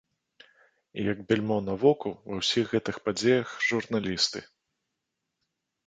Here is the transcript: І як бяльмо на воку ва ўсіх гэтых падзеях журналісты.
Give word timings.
І 0.97 1.03
як 1.11 1.21
бяльмо 1.31 1.57
на 1.67 1.75
воку 1.85 2.09
ва 2.31 2.39
ўсіх 2.41 2.65
гэтых 2.73 2.95
падзеях 3.07 3.47
журналісты. 3.71 4.39